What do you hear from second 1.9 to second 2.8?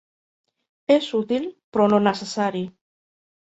no necessari.